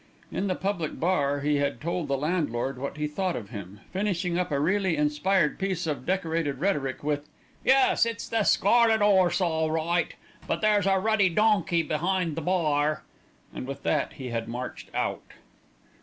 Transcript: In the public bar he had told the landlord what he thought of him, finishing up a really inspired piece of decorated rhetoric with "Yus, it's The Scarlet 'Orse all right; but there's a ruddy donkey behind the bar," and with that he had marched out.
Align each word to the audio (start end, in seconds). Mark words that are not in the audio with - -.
In 0.31 0.47
the 0.47 0.55
public 0.55 0.99
bar 0.99 1.41
he 1.41 1.57
had 1.57 1.79
told 1.79 2.07
the 2.07 2.17
landlord 2.17 2.79
what 2.79 2.97
he 2.97 3.05
thought 3.05 3.35
of 3.35 3.51
him, 3.51 3.81
finishing 3.93 4.35
up 4.35 4.49
a 4.51 4.59
really 4.59 4.97
inspired 4.97 5.59
piece 5.59 5.85
of 5.85 6.07
decorated 6.07 6.57
rhetoric 6.57 7.03
with 7.03 7.29
"Yus, 7.63 8.07
it's 8.07 8.27
The 8.27 8.41
Scarlet 8.43 9.03
'Orse 9.03 9.41
all 9.41 9.69
right; 9.69 10.15
but 10.47 10.61
there's 10.61 10.87
a 10.87 10.97
ruddy 10.97 11.29
donkey 11.29 11.83
behind 11.83 12.35
the 12.35 12.41
bar," 12.41 13.03
and 13.53 13.67
with 13.67 13.83
that 13.83 14.13
he 14.13 14.29
had 14.29 14.47
marched 14.47 14.89
out. 14.95 15.21